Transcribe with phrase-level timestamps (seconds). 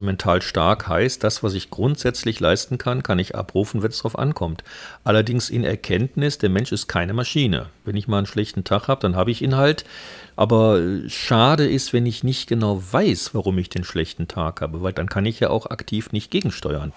[0.00, 4.16] Mental stark heißt, das, was ich grundsätzlich leisten kann, kann ich abrufen, wenn es darauf
[4.16, 4.62] ankommt.
[5.02, 7.66] Allerdings in Erkenntnis, der Mensch ist keine Maschine.
[7.84, 9.84] Wenn ich mal einen schlechten Tag habe, dann habe ich ihn halt.
[10.36, 14.92] Aber schade ist, wenn ich nicht genau weiß, warum ich den schlechten Tag habe, weil
[14.92, 16.92] dann kann ich ja auch aktiv nicht gegensteuern.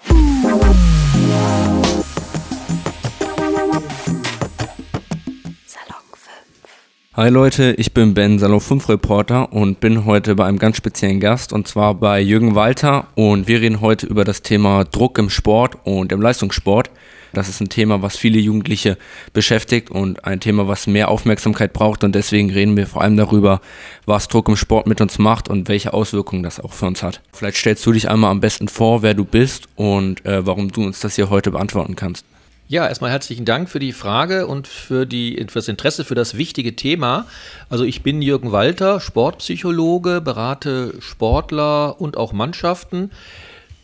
[7.14, 11.20] Hi Leute, ich bin Ben Salon 5 Reporter und bin heute bei einem ganz speziellen
[11.20, 15.28] Gast und zwar bei Jürgen Walter und wir reden heute über das Thema Druck im
[15.28, 16.90] Sport und im Leistungssport.
[17.34, 18.96] Das ist ein Thema, was viele Jugendliche
[19.34, 23.60] beschäftigt und ein Thema, was mehr Aufmerksamkeit braucht und deswegen reden wir vor allem darüber,
[24.06, 27.20] was Druck im Sport mit uns macht und welche Auswirkungen das auch für uns hat.
[27.34, 30.82] Vielleicht stellst du dich einmal am besten vor, wer du bist und äh, warum du
[30.82, 32.24] uns das hier heute beantworten kannst.
[32.72, 36.38] Ja, erstmal herzlichen Dank für die Frage und für, die, für das Interesse für das
[36.38, 37.26] wichtige Thema.
[37.68, 43.10] Also ich bin Jürgen Walter, Sportpsychologe, berate Sportler und auch Mannschaften.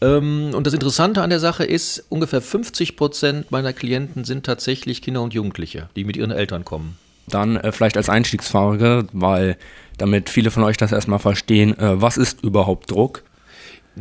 [0.01, 5.03] Ähm, und das Interessante an der Sache ist, ungefähr 50 Prozent meiner Klienten sind tatsächlich
[5.03, 6.97] Kinder und Jugendliche, die mit ihren Eltern kommen.
[7.27, 9.59] Dann äh, vielleicht als Einstiegsfrage, weil
[9.99, 13.23] damit viele von euch das erstmal verstehen, äh, was ist überhaupt Druck?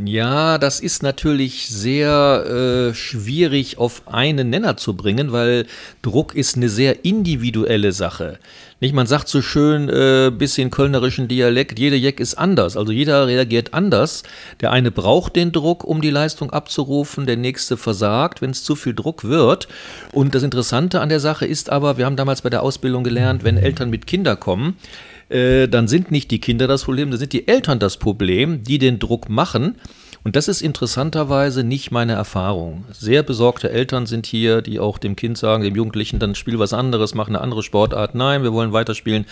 [0.06, 5.66] Ja, das ist natürlich sehr äh, schwierig auf einen Nenner zu bringen, weil
[6.02, 8.38] Druck ist eine sehr individuelle Sache.
[8.80, 13.26] Nicht, man sagt so schön, äh, bisschen kölnerischen Dialekt, jeder Jack ist anders, also jeder
[13.26, 14.22] reagiert anders.
[14.62, 18.76] Der eine braucht den Druck, um die Leistung abzurufen, der nächste versagt, wenn es zu
[18.76, 19.68] viel Druck wird.
[20.12, 23.44] Und das Interessante an der Sache ist aber, wir haben damals bei der Ausbildung gelernt,
[23.44, 24.78] wenn Eltern mit Kindern kommen,
[25.30, 28.78] äh, dann sind nicht die Kinder das Problem, dann sind die Eltern das Problem, die
[28.78, 29.76] den Druck machen.
[30.24, 32.84] Und das ist interessanterweise nicht meine Erfahrung.
[32.92, 36.74] Sehr besorgte Eltern sind hier, die auch dem Kind sagen, dem Jugendlichen, dann spiel was
[36.74, 38.14] anderes, mach eine andere Sportart.
[38.14, 39.26] Nein, wir wollen weiterspielen.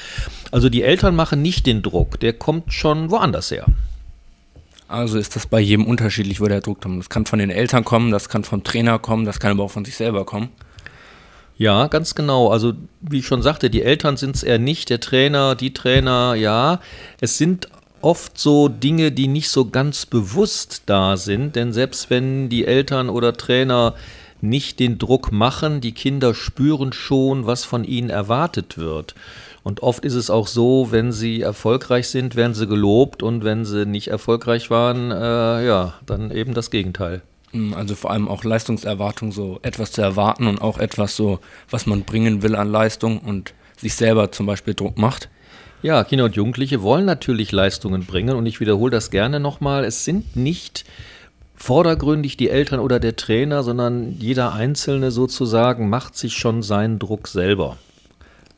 [0.52, 3.66] Also die Eltern machen nicht den Druck, der kommt schon woanders her.
[4.88, 7.00] Also ist das bei jedem unterschiedlich, wo der Druck kommt.
[7.00, 9.72] Das kann von den Eltern kommen, das kann vom Trainer kommen, das kann aber auch
[9.72, 10.50] von sich selber kommen.
[11.58, 12.50] Ja, ganz genau.
[12.50, 16.36] Also wie ich schon sagte, die Eltern sind es eher nicht, der Trainer, die Trainer,
[16.36, 16.82] ja.
[17.22, 17.70] Es sind
[18.02, 23.10] oft so Dinge, die nicht so ganz bewusst da sind, denn selbst wenn die Eltern
[23.10, 23.96] oder Trainer
[24.42, 29.16] nicht den Druck machen, die Kinder spüren schon, was von ihnen erwartet wird.
[29.64, 33.66] Und oft ist es auch so, wenn sie erfolgreich sind, werden sie gelobt und wenn
[33.66, 37.24] sie nicht erfolgreich waren, äh, ja, dann eben das Gegenteil.
[37.76, 41.40] Also vor allem auch Leistungserwartung, so etwas zu erwarten und auch etwas so,
[41.70, 45.30] was man bringen will an Leistung und sich selber zum Beispiel Druck macht.
[45.82, 49.84] Ja, Kinder und Jugendliche wollen natürlich Leistungen bringen und ich wiederhole das gerne nochmal.
[49.84, 50.86] Es sind nicht
[51.56, 57.28] vordergründig die Eltern oder der Trainer, sondern jeder Einzelne sozusagen macht sich schon seinen Druck
[57.28, 57.78] selber.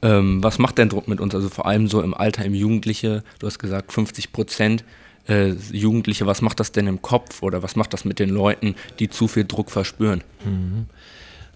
[0.02, 1.34] Ähm, was macht denn Druck mit uns?
[1.34, 4.84] Also vor allem so im Alter, im Jugendliche, du hast gesagt 50 Prozent
[5.28, 8.76] äh, Jugendliche, was macht das denn im Kopf oder was macht das mit den Leuten,
[9.00, 10.24] die zu viel Druck verspüren?
[10.46, 10.86] Mhm.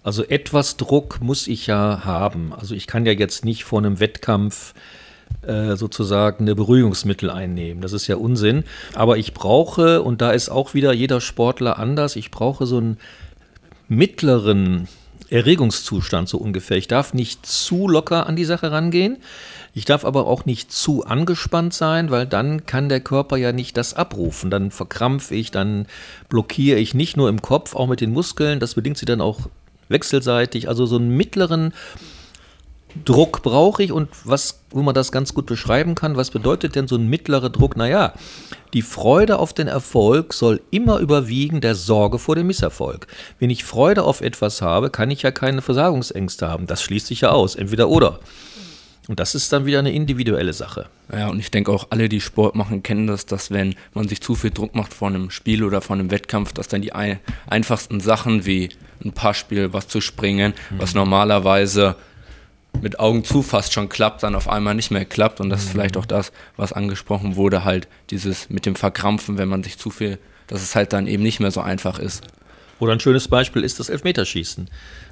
[0.02, 2.52] Also etwas Druck muss ich ja haben.
[2.52, 4.74] Also ich kann ja jetzt nicht vor einem Wettkampf
[5.46, 7.82] äh, sozusagen eine Beruhigungsmittel einnehmen.
[7.82, 8.64] Das ist ja Unsinn.
[8.94, 12.98] Aber ich brauche, und da ist auch wieder jeder Sportler anders, ich brauche so einen
[13.88, 14.88] mittleren
[15.30, 16.76] Erregungszustand so ungefähr.
[16.76, 19.18] Ich darf nicht zu locker an die Sache rangehen.
[19.74, 23.76] Ich darf aber auch nicht zu angespannt sein, weil dann kann der Körper ja nicht
[23.76, 24.50] das abrufen.
[24.50, 25.86] Dann verkrampfe ich, dann
[26.28, 28.60] blockiere ich nicht nur im Kopf, auch mit den Muskeln.
[28.60, 29.48] Das bedingt sich dann auch
[29.88, 30.68] wechselseitig.
[30.68, 31.72] Also so einen mittleren
[33.04, 36.88] Druck brauche ich und was, wo man das ganz gut beschreiben kann, was bedeutet denn
[36.88, 37.76] so ein mittlerer Druck?
[37.76, 38.14] Naja,
[38.74, 43.06] die Freude auf den Erfolg soll immer überwiegen der Sorge vor dem Misserfolg.
[43.38, 46.66] Wenn ich Freude auf etwas habe, kann ich ja keine Versagungsängste haben.
[46.66, 48.20] Das schließt sich ja aus, entweder oder.
[49.08, 50.86] Und das ist dann wieder eine individuelle Sache.
[51.12, 54.20] Ja, und ich denke auch alle, die Sport machen, kennen das, dass wenn man sich
[54.20, 57.18] zu viel Druck macht vor einem Spiel oder vor einem Wettkampf, dass dann die ein
[57.48, 58.70] einfachsten Sachen wie
[59.04, 60.78] ein Passspiel, was zu springen, mhm.
[60.78, 61.96] was normalerweise
[62.80, 65.40] mit Augen zu fast schon klappt, dann auf einmal nicht mehr klappt.
[65.40, 65.72] Und das ist mhm.
[65.72, 69.90] vielleicht auch das, was angesprochen wurde, halt dieses mit dem Verkrampfen, wenn man sich zu
[69.90, 72.22] viel, dass es halt dann eben nicht mehr so einfach ist.
[72.82, 74.68] Oder ein schönes Beispiel ist das Elfmeterschießen.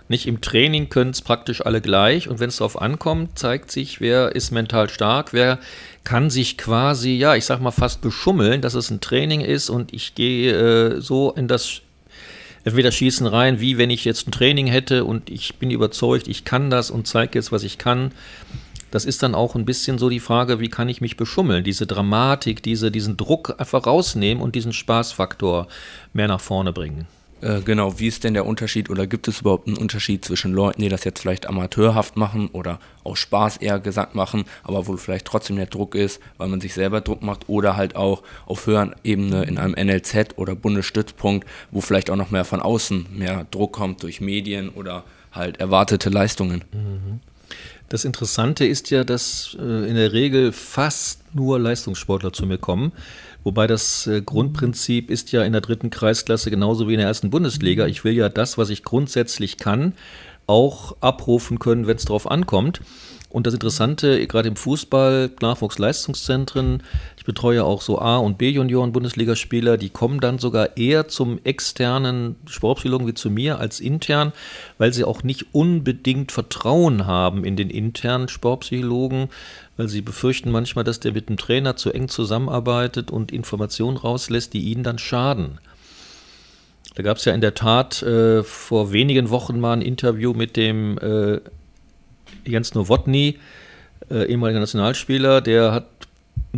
[0.09, 4.01] Nicht im Training können es praktisch alle gleich und wenn es darauf ankommt, zeigt sich,
[4.01, 5.61] wer ist mental stark, wer
[6.03, 9.95] kann sich quasi, ja, ich sag mal fast beschummeln, dass es ein Training ist und
[9.95, 11.83] ich gehe äh, so in das
[12.65, 16.71] Elfmeterschießen rein, wie wenn ich jetzt ein Training hätte und ich bin überzeugt, ich kann
[16.71, 18.13] das und zeige jetzt, was ich kann.
[18.91, 21.87] Das ist dann auch ein bisschen so die Frage, wie kann ich mich beschummeln, diese
[21.87, 25.69] Dramatik, diese, diesen Druck einfach rausnehmen und diesen Spaßfaktor
[26.13, 27.07] mehr nach vorne bringen.
[27.41, 30.83] Äh, genau, wie ist denn der Unterschied oder gibt es überhaupt einen Unterschied zwischen Leuten,
[30.83, 35.27] die das jetzt vielleicht amateurhaft machen oder aus Spaß eher gesagt machen, aber wo vielleicht
[35.27, 38.95] trotzdem der Druck ist, weil man sich selber Druck macht oder halt auch auf höheren
[39.05, 43.73] Ebene in einem NLZ oder Bundesstützpunkt, wo vielleicht auch noch mehr von außen mehr Druck
[43.73, 46.65] kommt durch Medien oder halt erwartete Leistungen.
[46.73, 47.21] Mhm.
[47.89, 52.93] Das Interessante ist ja, dass äh, in der Regel fast nur Leistungssportler zu mir kommen.
[53.45, 57.31] Wobei das äh, Grundprinzip ist ja in der dritten Kreisklasse genauso wie in der ersten
[57.31, 57.87] Bundesliga.
[57.87, 59.95] Ich will ja das, was ich grundsätzlich kann,
[60.47, 62.81] auch abrufen können, wenn es darauf ankommt.
[63.31, 66.83] Und das Interessante, gerade im Fußball, Nachwuchsleistungszentren,
[67.17, 73.07] ich betreue auch so A- und B-Junioren-Bundesligaspieler, die kommen dann sogar eher zum externen Sportpsychologen
[73.07, 74.33] wie zu mir als intern,
[74.79, 79.29] weil sie auch nicht unbedingt Vertrauen haben in den internen Sportpsychologen,
[79.81, 84.53] weil sie befürchten manchmal, dass der mit dem Trainer zu eng zusammenarbeitet und Informationen rauslässt,
[84.53, 85.59] die ihnen dann schaden.
[86.97, 90.59] Da gab es ja in der Tat äh, vor wenigen Wochen mal ein Interview mit
[90.59, 91.41] dem äh,
[92.45, 93.39] Jens Nowotny,
[94.11, 95.87] äh, ehemaliger Nationalspieler, der hat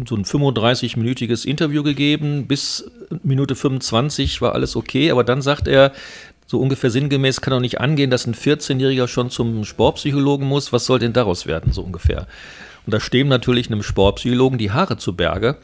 [0.09, 2.49] so ein 35-minütiges Interview gegeben.
[2.49, 2.91] Bis
[3.23, 5.93] Minute 25 war alles okay, aber dann sagt er,
[6.49, 10.73] so ungefähr sinngemäß kann doch nicht angehen, dass ein 14-Jähriger schon zum Sportpsychologen muss.
[10.73, 12.27] Was soll denn daraus werden, so ungefähr?
[12.87, 15.57] Und da stehen natürlich einem Sportpsychologen die Haare zu Berge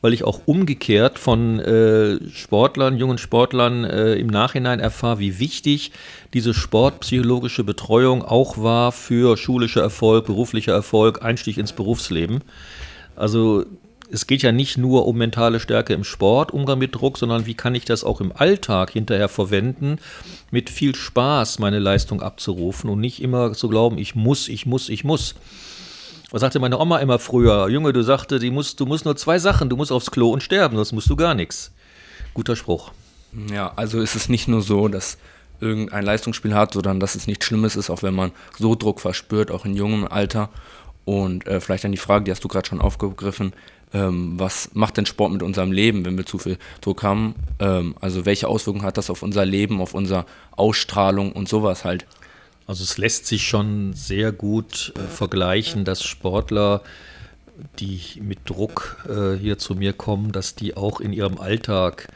[0.00, 5.90] weil ich auch umgekehrt von äh, Sportlern, jungen Sportlern äh, im Nachhinein erfahre, wie wichtig
[6.34, 12.42] diese sportpsychologische Betreuung auch war für schulischer Erfolg, beruflicher Erfolg, Einstieg ins Berufsleben.
[13.16, 13.64] Also
[14.12, 17.54] es geht ja nicht nur um mentale Stärke im Sport, Umgang mit Druck, sondern wie
[17.54, 19.98] kann ich das auch im Alltag hinterher verwenden,
[20.50, 24.88] mit viel Spaß meine Leistung abzurufen und nicht immer zu glauben, ich muss, ich muss,
[24.88, 25.34] ich muss.
[26.30, 27.68] Was sagte meine Oma immer früher?
[27.68, 29.68] Junge, du sagte, die musst, du musst nur zwei Sachen.
[29.68, 31.72] Du musst aufs Klo und sterben, sonst musst du gar nichts.
[32.34, 32.90] Guter Spruch.
[33.50, 35.18] Ja, also ist es nicht nur so, dass
[35.60, 39.50] irgendein Leistungsspiel hat, sondern dass es nichts Schlimmes ist, auch wenn man so Druck verspürt,
[39.50, 40.50] auch in jungem Alter.
[41.04, 43.52] Und äh, vielleicht dann die Frage, die hast du gerade schon aufgegriffen,
[43.94, 47.36] ähm, was macht denn Sport mit unserem Leben, wenn wir zu viel Druck haben?
[47.60, 50.26] Ähm, also welche Auswirkungen hat das auf unser Leben, auf unsere
[50.56, 52.04] Ausstrahlung und sowas halt?
[52.66, 56.82] Also es lässt sich schon sehr gut äh, vergleichen, dass Sportler,
[57.78, 62.08] die mit Druck äh, hier zu mir kommen, dass die auch in ihrem Alltag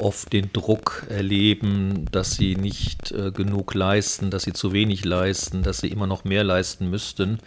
[0.00, 5.62] oft den Druck erleben, dass sie nicht äh, genug leisten, dass sie zu wenig leisten,
[5.62, 7.38] dass sie immer noch mehr leisten müssten.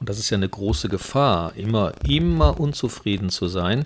[0.00, 3.84] Und das ist ja eine große Gefahr, immer, immer unzufrieden zu sein.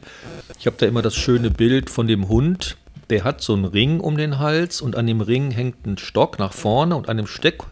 [0.58, 2.78] Ich habe da immer das schöne Bild von dem Hund,
[3.10, 6.38] der hat so einen Ring um den Hals und an dem Ring hängt ein Stock
[6.38, 7.62] nach vorne und an dem, Steck,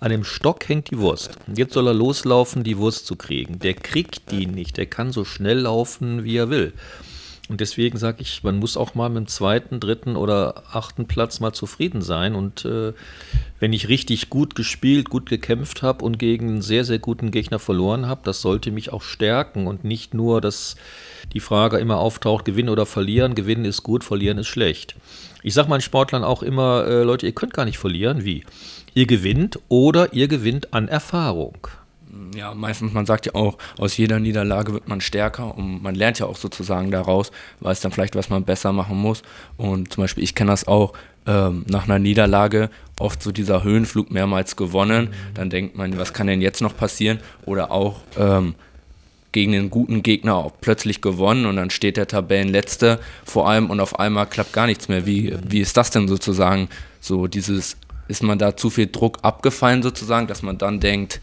[0.00, 1.30] an dem Stock hängt die Wurst.
[1.54, 3.58] Jetzt soll er loslaufen, die Wurst zu kriegen.
[3.58, 6.72] Der kriegt die nicht, der kann so schnell laufen, wie er will.
[7.48, 11.38] Und deswegen sage ich, man muss auch mal mit dem zweiten, dritten oder achten Platz
[11.38, 12.34] mal zufrieden sein.
[12.34, 12.92] Und äh,
[13.60, 17.60] wenn ich richtig gut gespielt, gut gekämpft habe und gegen einen sehr, sehr guten Gegner
[17.60, 20.76] verloren habe, das sollte mich auch stärken und nicht nur, dass
[21.32, 23.36] die Frage immer auftaucht, gewinnen oder verlieren.
[23.36, 24.96] Gewinnen ist gut, verlieren ist schlecht.
[25.42, 28.24] Ich sage meinen Sportlern auch immer, äh, Leute, ihr könnt gar nicht verlieren.
[28.24, 28.44] Wie?
[28.94, 31.68] Ihr gewinnt oder ihr gewinnt an Erfahrung
[32.34, 36.18] ja, meistens, man sagt ja auch, aus jeder Niederlage wird man stärker und man lernt
[36.18, 37.30] ja auch sozusagen daraus,
[37.60, 39.22] weiß dann vielleicht, was man besser machen muss.
[39.56, 40.92] Und zum Beispiel, ich kenne das auch,
[41.26, 42.70] ähm, nach einer Niederlage
[43.00, 47.18] oft so dieser Höhenflug mehrmals gewonnen, dann denkt man, was kann denn jetzt noch passieren?
[47.44, 48.54] Oder auch ähm,
[49.32, 53.80] gegen einen guten Gegner auch plötzlich gewonnen und dann steht der Tabellenletzte vor allem und
[53.80, 55.04] auf einmal klappt gar nichts mehr.
[55.04, 56.68] Wie, wie ist das denn sozusagen?
[57.00, 57.76] So dieses,
[58.08, 61.20] ist man da zu viel Druck abgefallen sozusagen, dass man dann denkt,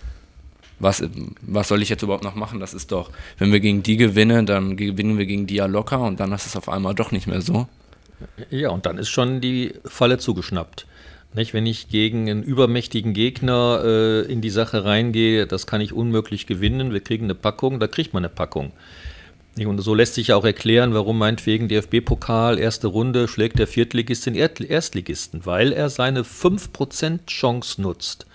[0.83, 1.03] was,
[1.41, 2.59] was soll ich jetzt überhaupt noch machen?
[2.59, 6.01] Das ist doch, wenn wir gegen die gewinnen, dann gewinnen wir gegen die ja locker
[6.01, 7.67] und dann ist es auf einmal doch nicht mehr so.
[8.49, 10.85] Ja, und dann ist schon die Falle zugeschnappt.
[11.33, 15.91] Nicht, wenn ich gegen einen übermächtigen Gegner äh, in die Sache reingehe, das kann ich
[15.91, 16.93] unmöglich gewinnen.
[16.93, 18.71] Wir kriegen eine Packung, da kriegt man eine Packung.
[19.57, 24.25] Und so lässt sich ja auch erklären, warum meinetwegen DFB-Pokal, erste Runde, schlägt der Viertligist
[24.25, 28.25] den Erstligisten, weil er seine 5% Chance nutzt.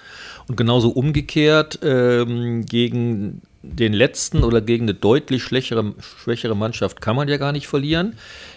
[0.48, 7.16] Und genauso umgekehrt ähm, gegen den letzten oder gegen eine deutlich schwächere, schwächere Mannschaft kann
[7.16, 8.14] man ja gar nicht verlieren.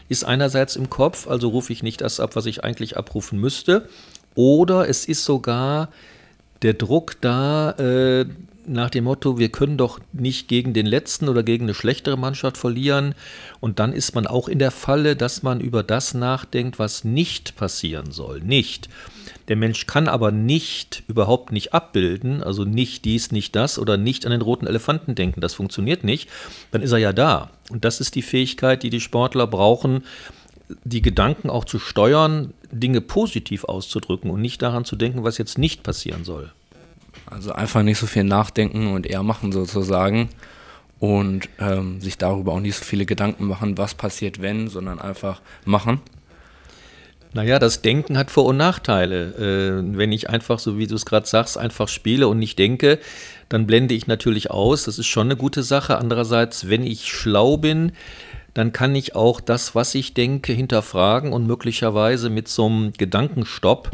[0.08, 3.90] Ist einerseits im Kopf, also rufe ich nicht das ab, was ich eigentlich abrufen müsste.
[4.36, 5.90] Oder es ist sogar
[6.62, 8.26] der Druck da, äh,
[8.66, 12.58] nach dem Motto, wir können doch nicht gegen den letzten oder gegen eine schlechtere Mannschaft
[12.58, 13.16] verlieren.
[13.60, 17.56] Und dann ist man auch in der Falle, dass man über das nachdenkt, was nicht
[17.56, 18.42] passieren soll.
[18.42, 18.90] Nicht.
[19.48, 24.26] Der Mensch kann aber nicht, überhaupt nicht abbilden, also nicht dies, nicht das oder nicht
[24.26, 25.42] an den roten Elefanten denken.
[25.42, 26.30] Das funktioniert nicht.
[26.72, 27.50] Dann ist er ja da.
[27.70, 30.04] Und das ist die Fähigkeit, die die Sportler brauchen,
[30.84, 32.54] die Gedanken auch zu steuern.
[32.72, 36.52] Dinge positiv auszudrücken und nicht daran zu denken, was jetzt nicht passieren soll.
[37.26, 40.30] Also einfach nicht so viel nachdenken und eher machen sozusagen
[41.00, 45.42] und ähm, sich darüber auch nicht so viele Gedanken machen, was passiert, wenn, sondern einfach
[45.66, 46.02] machen.
[47.34, 49.82] Naja, das Denken hat Vor- und Nachteile.
[49.82, 53.00] Äh, wenn ich einfach, so wie du es gerade sagst, einfach spiele und nicht denke,
[53.48, 54.84] dann blende ich natürlich aus.
[54.84, 55.98] Das ist schon eine gute Sache.
[55.98, 57.94] Andererseits, wenn ich schlau bin,
[58.54, 63.92] dann kann ich auch das, was ich denke, hinterfragen und möglicherweise mit so einem Gedankenstopp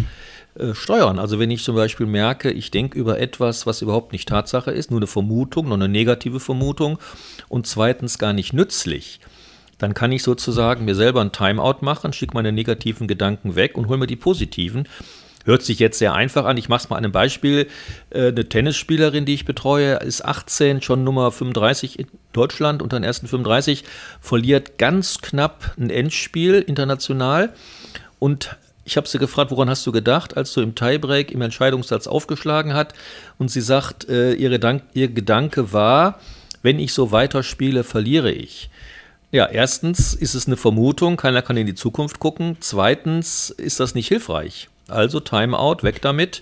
[0.60, 1.20] äh, steuern.
[1.20, 4.92] Also wenn ich zum Beispiel merke, ich denke über etwas, was überhaupt nicht Tatsache ist,
[4.92, 7.00] nur eine Vermutung, nur eine negative Vermutung
[7.48, 9.20] und zweitens gar nicht nützlich,
[9.78, 13.88] dann kann ich sozusagen mir selber ein Timeout machen, schicke meine negativen Gedanken weg und
[13.88, 14.88] hole mir die positiven.
[15.46, 16.58] Hört sich jetzt sehr einfach an.
[16.58, 17.68] Ich mache es mal an einem Beispiel.
[18.10, 23.06] Äh, eine Tennisspielerin, die ich betreue, ist 18, schon Nummer 35 in Deutschland unter den
[23.06, 23.86] ersten 35,
[24.20, 27.54] verliert ganz knapp ein Endspiel international.
[28.20, 32.08] Und ich habe sie gefragt, woran hast du gedacht, als du im Tiebreak im Entscheidungssatz
[32.08, 32.94] aufgeschlagen hat?
[33.38, 36.20] Und sie sagt, äh, ihre Dank, ihr Gedanke war,
[36.62, 38.70] wenn ich so weiterspiele, verliere ich.
[39.30, 42.56] Ja, erstens ist es eine Vermutung, keiner kann in die Zukunft gucken.
[42.62, 44.70] Zweitens ist das nicht hilfreich.
[44.88, 46.42] Also Timeout, weg damit.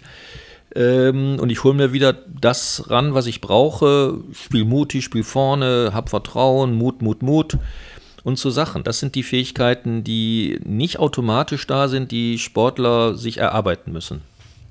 [0.76, 4.20] Ähm, und ich hole mir wieder das ran, was ich brauche.
[4.34, 7.58] Spiel mutig, spiel vorne, hab Vertrauen, Mut, Mut, Mut
[8.26, 8.84] und so Sachen.
[8.84, 14.22] Das sind die Fähigkeiten, die nicht automatisch da sind, die Sportler sich erarbeiten müssen.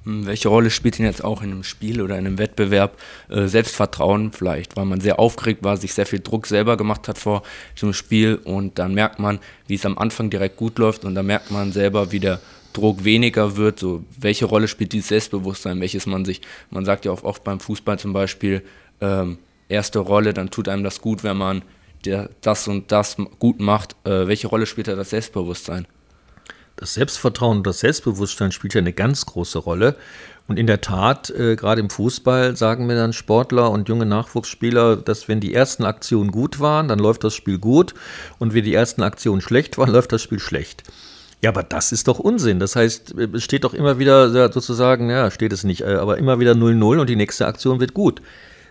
[0.03, 2.99] Hm, welche Rolle spielt denn jetzt auch in einem Spiel oder in einem Wettbewerb
[3.31, 7.17] äh, Selbstvertrauen vielleicht, weil man sehr aufgeregt war, sich sehr viel Druck selber gemacht hat
[7.17, 7.45] vor
[7.81, 11.27] dem Spiel und dann merkt man, wie es am Anfang direkt gut läuft und dann
[11.27, 12.41] merkt man selber, wie der
[12.73, 13.79] Druck weniger wird.
[13.79, 17.61] So, welche Rolle spielt dieses Selbstbewusstsein, welches man sich, man sagt ja auch oft beim
[17.61, 18.63] Fußball zum Beispiel,
[19.01, 21.63] ähm, erste Rolle, dann tut einem das gut, wenn man
[22.07, 23.97] der, das und das gut macht.
[24.05, 25.87] Äh, welche Rolle spielt da das Selbstbewusstsein?
[26.77, 29.97] Das Selbstvertrauen und das Selbstbewusstsein spielt ja eine ganz große Rolle.
[30.47, 34.97] Und in der Tat, äh, gerade im Fußball, sagen mir dann Sportler und junge Nachwuchsspieler,
[34.97, 37.95] dass wenn die ersten Aktionen gut waren, dann läuft das Spiel gut.
[38.39, 40.83] Und wenn die ersten Aktionen schlecht waren, läuft das Spiel schlecht.
[41.41, 42.59] Ja, aber das ist doch Unsinn.
[42.59, 46.41] Das heißt, es steht doch immer wieder sozusagen, ja, steht es nicht, äh, aber immer
[46.41, 48.21] wieder 0-0 und die nächste Aktion wird gut.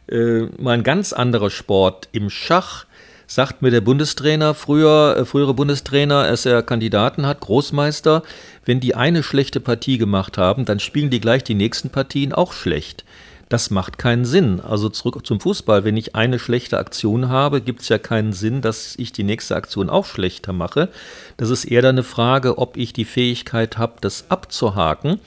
[0.07, 2.85] Äh, mal ein ganz anderer Sport im Schach
[3.27, 8.23] sagt mir der Bundestrainer, früher, äh, frühere Bundestrainer, als er Kandidaten hat, Großmeister,
[8.65, 12.53] wenn die eine schlechte Partie gemacht haben, dann spielen die gleich die nächsten Partien auch
[12.53, 13.03] schlecht.
[13.49, 14.61] Das macht keinen Sinn.
[14.61, 15.83] Also zurück zum Fußball.
[15.83, 19.55] Wenn ich eine schlechte Aktion habe, gibt es ja keinen Sinn, dass ich die nächste
[19.55, 20.89] Aktion auch schlechter mache.
[21.37, 25.19] Das ist eher dann eine Frage, ob ich die Fähigkeit habe, das abzuhaken.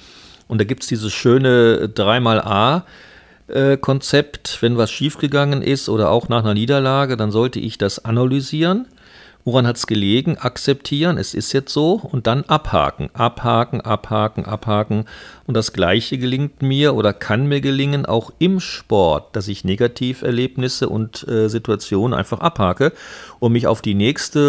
[0.49, 2.85] Und da gibt es dieses schöne 3x A.
[3.81, 8.87] Konzept, wenn was schiefgegangen ist oder auch nach einer Niederlage, dann sollte ich das analysieren
[9.47, 10.38] Woran hat es gelegen?
[10.38, 15.05] Akzeptieren, es ist jetzt so und dann abhaken, abhaken, abhaken, abhaken.
[15.47, 20.88] Und das Gleiche gelingt mir oder kann mir gelingen, auch im Sport, dass ich Negativerlebnisse
[20.88, 22.93] und äh, Situationen einfach abhake
[23.38, 24.41] und mich auf die nächste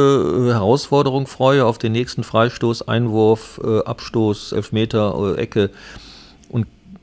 [0.49, 5.69] äh, Herausforderung freue, auf den nächsten Freistoß, Einwurf, äh, Abstoß, Elfmeter, äh, Ecke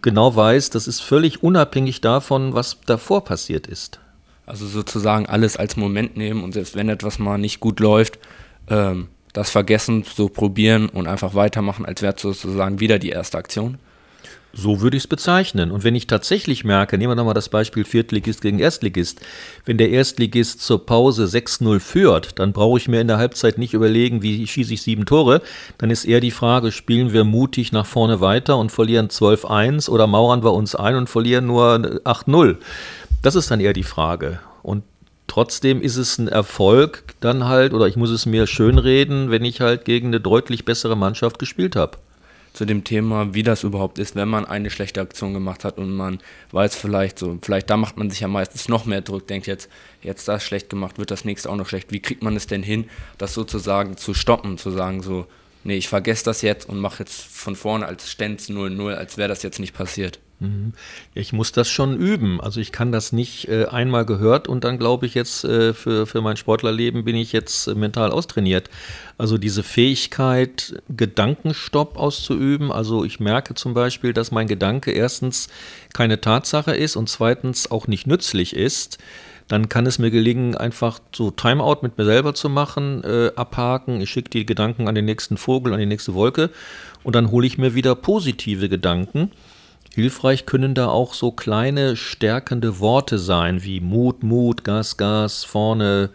[0.05, 3.99] genau weiß, das ist völlig unabhängig davon, was davor passiert ist.
[4.47, 8.19] Also sozusagen alles als Moment nehmen und selbst wenn etwas mal nicht gut läuft,
[8.69, 13.79] ähm, das vergessen, so probieren und einfach weitermachen, als wäre sozusagen wieder die erste Aktion.
[14.57, 15.73] So würde ich es bezeichnen.
[15.73, 19.21] Und wenn ich tatsächlich merke, nehmen wir nochmal das Beispiel Viertligist gegen Erstligist,
[19.65, 23.75] wenn der Erstligist zur Pause 6-0 führt, dann brauche ich mir in der Halbzeit nicht
[23.75, 25.43] überlegen, wie schieße ich sieben Tore.
[25.79, 30.07] Dann ist eher die Frage, spielen wir mutig nach vorne weiter und verlieren 12-1 oder
[30.07, 32.57] mauern wir uns ein und verlieren nur 8-0.
[33.23, 34.39] Das ist dann eher die Frage.
[34.63, 34.85] Und
[35.27, 39.61] trotzdem ist es ein Erfolg dann halt, oder ich muss es mir schönreden, wenn ich
[39.61, 41.99] halt gegen eine deutlich bessere Mannschaft gespielt habe.
[42.55, 45.91] Zu dem Thema, wie das überhaupt ist, wenn man eine schlechte Aktion gemacht hat und
[45.95, 46.21] man
[46.53, 49.69] weiß vielleicht so, vielleicht da macht man sich ja meistens noch mehr Druck, denkt jetzt,
[50.03, 51.91] jetzt das schlecht gemacht, wird das nächste auch noch schlecht.
[51.91, 55.27] Wie kriegt man es denn hin, das sozusagen zu stoppen, zu sagen so,
[55.65, 59.29] nee, ich vergesse das jetzt und mache jetzt von vorne als Stenz 0-0, als wäre
[59.29, 60.21] das jetzt nicht passiert.
[60.41, 60.73] Mhm.
[61.15, 62.41] Ich muss das schon üben.
[62.41, 66.07] Also ich kann das nicht äh, einmal gehört und dann glaube ich jetzt äh, für,
[66.07, 68.69] für mein Sportlerleben bin ich jetzt äh, mental austrainiert.
[69.17, 72.73] Also diese Fähigkeit, Gedankenstopp auszuüben.
[72.73, 75.49] Also ich merke zum Beispiel, dass mein Gedanke erstens
[75.93, 78.99] keine Tatsache ist und zweitens auch nicht nützlich ist.
[79.47, 84.01] Dann kann es mir gelingen, einfach so Timeout mit mir selber zu machen, äh, abhaken.
[84.01, 86.51] Ich schicke die Gedanken an den nächsten Vogel, an die nächste Wolke
[87.03, 89.31] und dann hole ich mir wieder positive Gedanken
[89.95, 96.11] Hilfreich können da auch so kleine stärkende Worte sein wie Mut, Mut, Gas, Gas, vorne,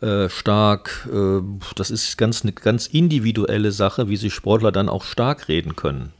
[0.00, 1.08] äh, stark.
[1.12, 1.40] Äh,
[1.76, 6.12] das ist ganz eine ganz individuelle Sache, wie sich Sportler dann auch stark reden können.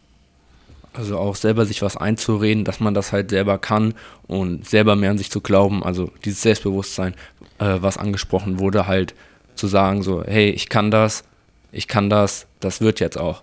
[0.93, 3.95] Also auch selber sich was einzureden, dass man das halt selber kann
[4.27, 5.83] und selber mehr an sich zu glauben.
[5.83, 7.15] Also dieses Selbstbewusstsein,
[7.59, 9.15] äh, was angesprochen wurde, halt
[9.55, 11.25] zu sagen so, hey, ich kann das,
[11.71, 13.43] ich kann das, das wird jetzt auch.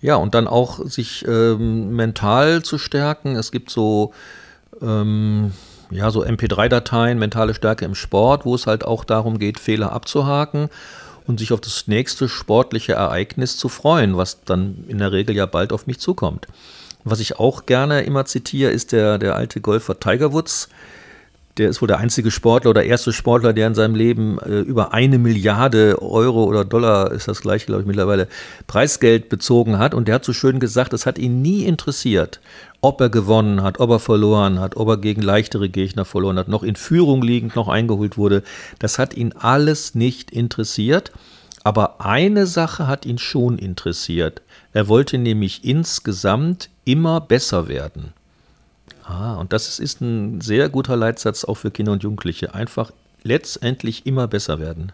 [0.00, 3.36] Ja, und dann auch sich ähm, mental zu stärken.
[3.36, 4.12] Es gibt so,
[4.80, 5.52] ähm,
[5.90, 10.70] ja, so MP3-Dateien, mentale Stärke im Sport, wo es halt auch darum geht, Fehler abzuhaken
[11.26, 15.46] und sich auf das nächste sportliche Ereignis zu freuen, was dann in der Regel ja
[15.46, 16.46] bald auf mich zukommt.
[17.04, 20.68] Was ich auch gerne immer zitiere, ist der, der alte Golfer Tiger Woods.
[21.60, 24.94] Der ist wohl der einzige Sportler oder erste Sportler, der in seinem Leben äh, über
[24.94, 28.28] eine Milliarde Euro oder Dollar, ist das gleiche, glaube ich, mittlerweile,
[28.66, 29.92] Preisgeld bezogen hat.
[29.92, 32.40] Und der hat so schön gesagt, es hat ihn nie interessiert,
[32.80, 36.48] ob er gewonnen hat, ob er verloren hat, ob er gegen leichtere Gegner verloren hat,
[36.48, 38.42] noch in Führung liegend noch eingeholt wurde.
[38.78, 41.12] Das hat ihn alles nicht interessiert.
[41.62, 44.40] Aber eine Sache hat ihn schon interessiert.
[44.72, 48.14] Er wollte nämlich insgesamt immer besser werden.
[49.10, 52.54] Ah, und das ist ein sehr guter Leitsatz auch für Kinder und Jugendliche.
[52.54, 54.92] Einfach letztendlich immer besser werden.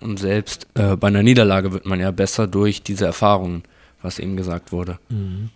[0.00, 3.64] Und selbst äh, bei einer Niederlage wird man ja besser durch diese Erfahrungen,
[4.00, 4.98] was eben gesagt wurde.
[5.08, 5.50] Mhm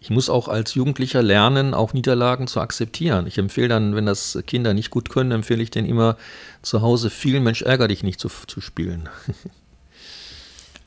[0.00, 3.26] ich muss auch als Jugendlicher lernen, auch Niederlagen zu akzeptieren.
[3.26, 6.16] Ich empfehle dann, wenn das Kinder nicht gut können, empfehle ich denen immer
[6.62, 9.08] zu Hause viel Mensch ärger dich nicht zu, zu spielen.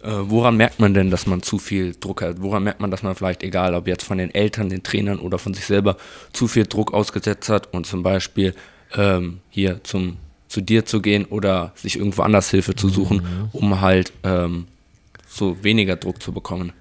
[0.04, 2.42] äh, woran merkt man denn, dass man zu viel Druck hat?
[2.42, 5.40] Woran merkt man, dass man vielleicht, egal ob jetzt von den Eltern, den Trainern oder
[5.40, 5.98] von sich selber,
[6.34, 8.54] zu viel Druck ausgesetzt hat und zum Beispiel
[8.96, 10.18] ähm, hier zum,
[10.48, 13.50] zu dir zu gehen oder sich irgendwo anders Hilfe zu suchen, mhm.
[13.54, 14.68] um halt ähm,
[15.28, 16.74] so weniger Druck zu bekommen?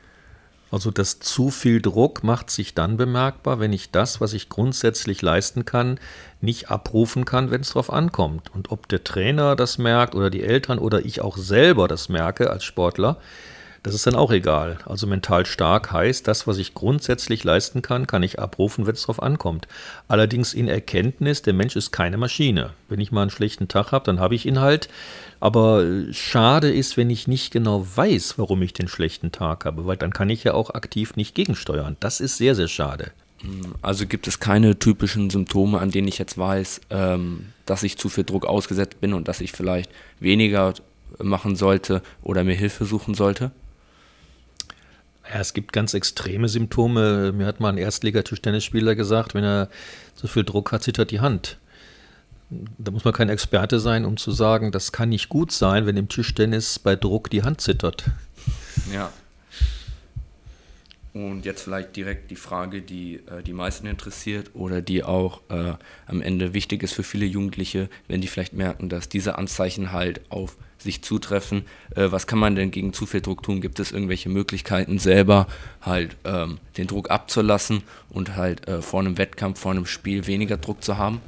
[0.73, 5.21] Also das zu viel Druck macht sich dann bemerkbar, wenn ich das, was ich grundsätzlich
[5.21, 6.01] leisten kann,
[6.41, 8.51] nicht abrufen kann, wenn es darauf ankommt.
[8.55, 12.49] Und ob der Trainer das merkt oder die Eltern oder ich auch selber das merke
[12.49, 13.19] als Sportler,
[13.83, 14.79] das ist dann auch egal.
[14.87, 19.03] Also mental stark heißt, das, was ich grundsätzlich leisten kann, kann ich abrufen, wenn es
[19.03, 19.67] darauf ankommt.
[20.07, 22.71] Allerdings in Erkenntnis, der Mensch ist keine Maschine.
[22.89, 24.89] Wenn ich mal einen schlechten Tag habe, dann habe ich ihn halt.
[25.41, 29.97] Aber schade ist, wenn ich nicht genau weiß, warum ich den schlechten Tag habe, weil
[29.97, 31.97] dann kann ich ja auch aktiv nicht gegensteuern.
[31.99, 33.11] Das ist sehr, sehr schade.
[33.81, 38.09] Also gibt es keine typischen Symptome, an denen ich jetzt weiß, ähm, dass ich zu
[38.09, 40.75] viel Druck ausgesetzt bin und dass ich vielleicht weniger
[41.19, 43.51] machen sollte oder mir Hilfe suchen sollte?
[45.31, 47.33] Ja, es gibt ganz extreme Symptome.
[47.33, 49.69] Mir hat mal ein Erstliga-Tischtennisspieler gesagt, wenn er
[50.15, 51.59] so viel Druck hat, zittert die Hand.
[52.51, 55.97] Da muss man kein Experte sein, um zu sagen, das kann nicht gut sein, wenn
[55.97, 58.05] im Tischtennis bei Druck die Hand zittert.
[58.93, 59.11] Ja.
[61.15, 65.75] Und jetzt vielleicht direkt die Frage, die äh, die meisten interessiert oder die auch äh,
[66.07, 70.23] am Ende wichtig ist für viele Jugendliche, wenn die vielleicht merken, dass diese Anzeichen halt
[70.31, 71.65] auf sich zutreffen.
[71.95, 73.61] Äh, was kann man denn gegen zu viel Druck tun?
[73.61, 75.49] Gibt es irgendwelche Möglichkeiten, selber
[75.83, 80.57] halt ähm, den Druck abzulassen und halt äh, vor einem Wettkampf, vor einem Spiel weniger
[80.57, 81.21] Druck zu haben?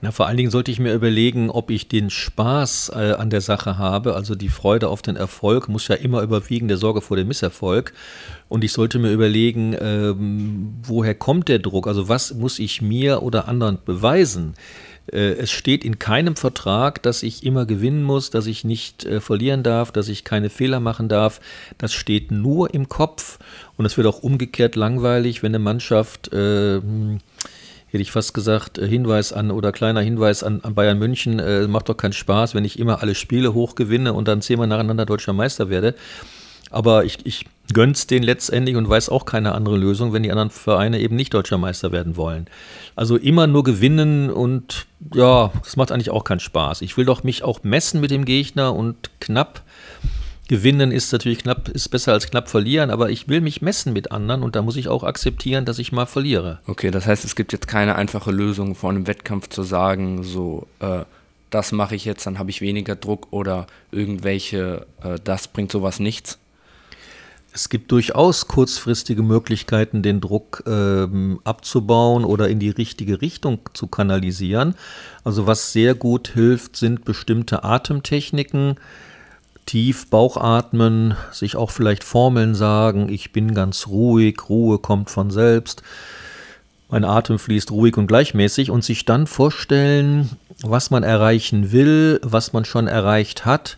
[0.00, 3.40] Na, vor allen Dingen sollte ich mir überlegen, ob ich den Spaß äh, an der
[3.40, 7.16] Sache habe, also die Freude auf den Erfolg muss ja immer überwiegen der Sorge vor
[7.16, 7.92] dem Misserfolg.
[8.48, 11.88] Und ich sollte mir überlegen, ähm, woher kommt der Druck?
[11.88, 14.54] Also was muss ich mir oder anderen beweisen?
[15.12, 19.20] Äh, es steht in keinem Vertrag, dass ich immer gewinnen muss, dass ich nicht äh,
[19.20, 21.40] verlieren darf, dass ich keine Fehler machen darf.
[21.76, 23.40] Das steht nur im Kopf.
[23.76, 26.80] Und es wird auch umgekehrt langweilig, wenn eine Mannschaft äh,
[27.88, 31.66] hätte ich fast gesagt, äh, Hinweis an oder kleiner Hinweis an, an Bayern München, äh,
[31.66, 35.32] macht doch keinen Spaß, wenn ich immer alle Spiele hochgewinne und dann zehnmal nacheinander deutscher
[35.32, 35.94] Meister werde.
[36.70, 40.50] Aber ich, ich gönn's denen letztendlich und weiß auch keine andere Lösung, wenn die anderen
[40.50, 42.46] Vereine eben nicht deutscher Meister werden wollen.
[42.94, 46.82] Also immer nur gewinnen und ja, das macht eigentlich auch keinen Spaß.
[46.82, 49.62] Ich will doch mich auch messen mit dem Gegner und knapp
[50.48, 54.10] Gewinnen ist natürlich knapp, ist besser als knapp verlieren, aber ich will mich messen mit
[54.10, 56.60] anderen und da muss ich auch akzeptieren, dass ich mal verliere.
[56.66, 60.66] Okay, das heißt, es gibt jetzt keine einfache Lösung vor einem Wettkampf zu sagen, so,
[60.80, 61.04] äh,
[61.50, 66.00] das mache ich jetzt, dann habe ich weniger Druck oder irgendwelche, äh, das bringt sowas
[66.00, 66.38] nichts?
[67.52, 73.86] Es gibt durchaus kurzfristige Möglichkeiten, den Druck ähm, abzubauen oder in die richtige Richtung zu
[73.86, 74.74] kanalisieren.
[75.24, 78.76] Also was sehr gut hilft, sind bestimmte Atemtechniken,
[79.68, 85.82] tief Bauchatmen, sich auch vielleicht Formeln sagen, ich bin ganz ruhig, Ruhe kommt von selbst,
[86.88, 90.30] mein Atem fließt ruhig und gleichmäßig und sich dann vorstellen,
[90.62, 93.76] was man erreichen will, was man schon erreicht hat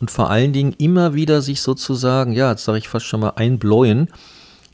[0.00, 3.34] und vor allen Dingen immer wieder sich sozusagen, ja, jetzt sage ich fast schon mal
[3.36, 4.08] einbläuen,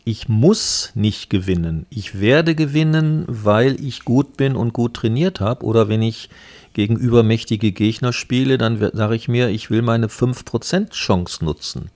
[0.05, 1.87] ich muss nicht gewinnen.
[1.91, 5.65] Ich werde gewinnen, weil ich gut bin und gut trainiert habe.
[5.65, 6.29] Oder wenn ich
[6.75, 11.91] gegen übermächtige Gegner spiele, dann sage ich mir, ich will meine 5% Chance nutzen.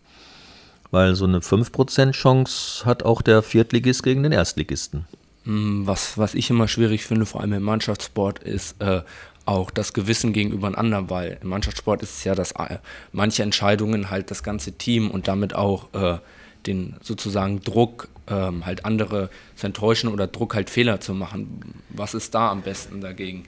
[0.90, 5.04] Weil so eine 5% Chance hat auch der Viertligist gegen den Erstligisten.
[5.44, 9.02] Mm, was, was ich immer schwierig finde, vor allem im Mannschaftssport, ist äh,
[9.44, 12.78] auch das Gewissen gegenüber einem anderen, weil im Mannschaftssport ist es ja, dass äh,
[13.12, 16.18] manche Entscheidungen halt das ganze Team und damit auch äh,
[16.66, 21.82] den sozusagen Druck, ähm, halt andere zu enttäuschen oder Druck halt Fehler zu machen.
[21.90, 23.44] Was ist da am besten dagegen?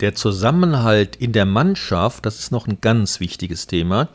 [0.00, 4.08] Der Zusammenhalt in der Mannschaft, das ist noch ein ganz wichtiges Thema.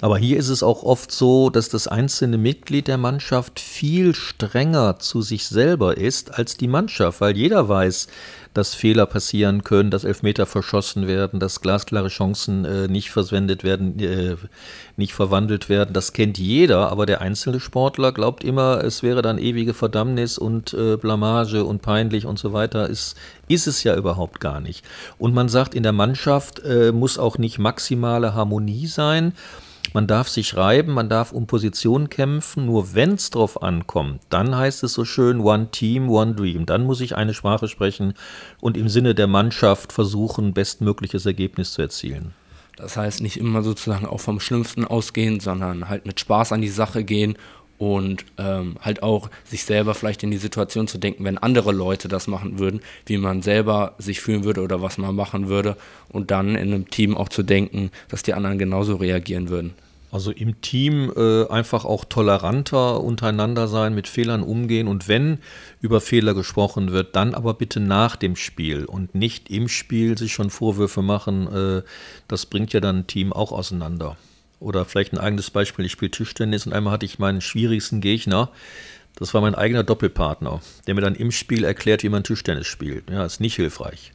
[0.00, 4.98] Aber hier ist es auch oft so, dass das einzelne Mitglied der Mannschaft viel strenger
[4.98, 8.06] zu sich selber ist als die Mannschaft, weil jeder weiß,
[8.52, 13.98] dass Fehler passieren können, dass Elfmeter verschossen werden, dass glasklare Chancen äh, nicht verwendet werden,
[14.00, 14.36] äh,
[14.96, 15.92] nicht verwandelt werden.
[15.92, 20.74] Das kennt jeder, aber der einzelne Sportler glaubt immer, es wäre dann ewige Verdammnis und
[20.74, 22.88] äh, Blamage und peinlich und so weiter.
[22.88, 24.84] Ist, ist es ja überhaupt gar nicht.
[25.18, 29.32] Und man sagt, in der Mannschaft äh, muss auch nicht maximale Harmonie sein.
[29.92, 34.56] Man darf sich reiben, man darf um Position kämpfen, nur wenn es drauf ankommt, dann
[34.56, 36.64] heißt es so schön One Team, One Dream.
[36.64, 38.14] Dann muss ich eine Sprache sprechen
[38.60, 42.34] und im Sinne der Mannschaft versuchen, bestmögliches Ergebnis zu erzielen.
[42.76, 46.68] Das heißt, nicht immer sozusagen auch vom Schlimmsten ausgehen, sondern halt mit Spaß an die
[46.68, 47.36] Sache gehen
[47.80, 52.08] und ähm, halt auch sich selber vielleicht in die Situation zu denken, wenn andere Leute
[52.08, 55.78] das machen würden, wie man selber sich fühlen würde oder was man machen würde
[56.10, 59.72] und dann in einem Team auch zu denken, dass die anderen genauso reagieren würden.
[60.12, 65.38] Also im Team äh, einfach auch toleranter untereinander sein, mit Fehlern umgehen und wenn
[65.80, 70.34] über Fehler gesprochen wird, dann aber bitte nach dem Spiel und nicht im Spiel sich
[70.34, 71.46] schon Vorwürfe machen.
[71.46, 71.82] Äh,
[72.28, 74.18] das bringt ja dann ein Team auch auseinander.
[74.60, 78.50] Oder vielleicht ein eigenes Beispiel, ich spiele Tischtennis und einmal hatte ich meinen schwierigsten Gegner.
[79.16, 83.10] Das war mein eigener Doppelpartner, der mir dann im Spiel erklärt, wie man Tischtennis spielt.
[83.10, 84.12] Ja, ist nicht hilfreich.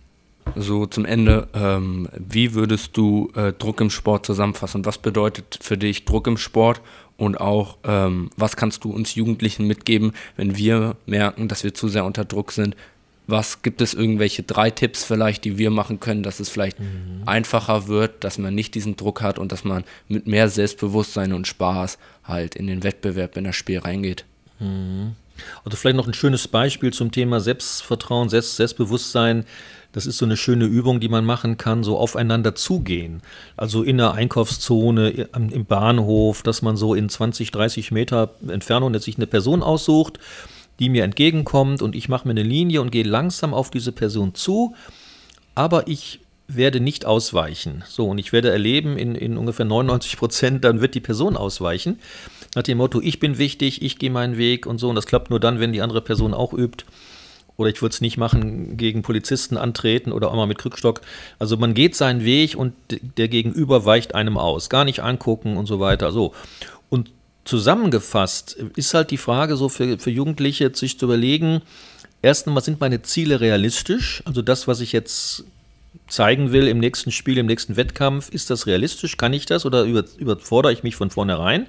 [0.55, 4.85] So zum Ende, ähm, wie würdest du äh, Druck im Sport zusammenfassen?
[4.85, 6.81] Was bedeutet für dich Druck im Sport?
[7.17, 11.87] Und auch, ähm, was kannst du uns Jugendlichen mitgeben, wenn wir merken, dass wir zu
[11.87, 12.75] sehr unter Druck sind?
[13.27, 17.23] Was gibt es irgendwelche drei Tipps vielleicht, die wir machen können, dass es vielleicht mhm.
[17.25, 21.47] einfacher wird, dass man nicht diesen Druck hat und dass man mit mehr Selbstbewusstsein und
[21.47, 24.25] Spaß halt in den Wettbewerb, in das Spiel reingeht?
[24.59, 25.15] Mhm.
[25.63, 29.45] Also vielleicht noch ein schönes Beispiel zum Thema Selbstvertrauen, Selbst Selbstbewusstsein.
[29.91, 33.21] Das ist so eine schöne Übung, die man machen kann, so aufeinander zugehen.
[33.55, 39.17] Also in der Einkaufszone, im Bahnhof, dass man so in 20, 30 Meter Entfernung sich
[39.17, 40.19] eine Person aussucht
[40.79, 44.35] die mir entgegenkommt und ich mache mir eine Linie und gehe langsam auf diese Person
[44.35, 44.75] zu,
[45.55, 47.83] aber ich werde nicht ausweichen.
[47.87, 51.99] So, und ich werde erleben, in, in ungefähr 99 Prozent, dann wird die Person ausweichen.
[52.55, 54.89] Nach dem Motto, ich bin wichtig, ich gehe meinen Weg und so.
[54.89, 56.85] Und das klappt nur dann, wenn die andere Person auch übt.
[57.57, 61.01] Oder ich würde es nicht machen, gegen Polizisten antreten oder auch mal mit Krückstock.
[61.39, 62.73] Also man geht seinen Weg und
[63.17, 64.69] der Gegenüber weicht einem aus.
[64.69, 66.11] Gar nicht angucken und so weiter.
[66.11, 66.33] So.
[67.45, 71.61] Zusammengefasst ist halt die Frage so für, für Jugendliche, sich zu überlegen,
[72.21, 74.23] erstens sind meine Ziele realistisch?
[74.25, 75.45] Also das, was ich jetzt
[76.07, 79.17] zeigen will im nächsten Spiel, im nächsten Wettkampf, ist das realistisch?
[79.17, 81.67] Kann ich das oder über, überfordere ich mich von vornherein?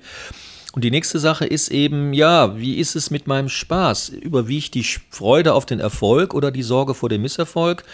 [0.72, 4.10] Und die nächste Sache ist eben, ja, wie ist es mit meinem Spaß?
[4.10, 7.84] Überwiegt die Freude auf den Erfolg oder die Sorge vor dem Misserfolg?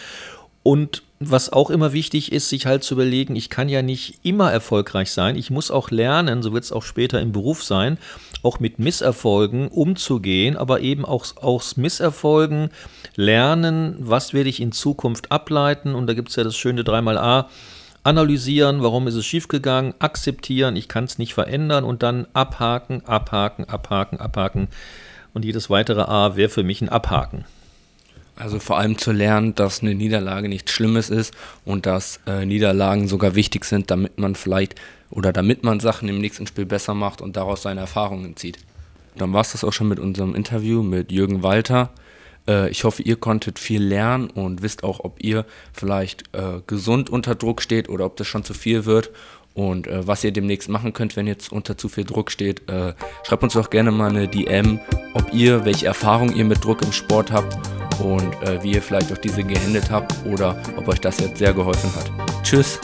[0.63, 4.51] Und was auch immer wichtig ist, sich halt zu überlegen, ich kann ja nicht immer
[4.51, 5.35] erfolgreich sein.
[5.35, 7.97] Ich muss auch lernen, so wird es auch später im Beruf sein,
[8.41, 12.69] auch mit Misserfolgen umzugehen, aber eben auch aus Misserfolgen
[13.15, 15.95] lernen, was werde ich in Zukunft ableiten.
[15.95, 17.45] Und da gibt es ja das schöne 3xA.
[18.03, 23.69] Analysieren, warum ist es schiefgegangen, akzeptieren, ich kann es nicht verändern und dann abhaken, abhaken,
[23.69, 24.67] abhaken, abhaken.
[25.33, 27.45] Und jedes weitere A wäre für mich ein Abhaken.
[28.35, 31.33] Also vor allem zu lernen, dass eine Niederlage nichts Schlimmes ist
[31.65, 34.75] und dass äh, Niederlagen sogar wichtig sind, damit man vielleicht
[35.11, 38.57] oder damit man Sachen im nächsten Spiel besser macht und daraus seine Erfahrungen zieht.
[39.15, 41.91] Dann war es das auch schon mit unserem Interview mit Jürgen Walter.
[42.47, 47.11] Äh, ich hoffe, ihr konntet viel lernen und wisst auch, ob ihr vielleicht äh, gesund
[47.11, 49.11] unter Druck steht oder ob das schon zu viel wird
[49.53, 52.67] und äh, was ihr demnächst machen könnt, wenn jetzt unter zu viel Druck steht.
[52.67, 54.79] Äh, schreibt uns doch gerne mal eine DM,
[55.13, 57.55] ob ihr, welche Erfahrungen ihr mit Druck im Sport habt
[57.99, 61.53] und äh, wie ihr vielleicht auch diese gehandelt habt oder ob euch das jetzt sehr
[61.53, 62.11] geholfen hat.
[62.43, 62.79] Tschüss!